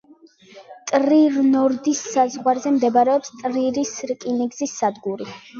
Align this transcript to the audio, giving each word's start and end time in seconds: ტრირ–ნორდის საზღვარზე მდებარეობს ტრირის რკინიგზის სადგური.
ტრირ–ნორდის 0.91 2.01
საზღვარზე 2.15 2.73
მდებარეობს 2.79 3.33
ტრირის 3.43 3.95
რკინიგზის 4.15 4.77
სადგური. 4.83 5.33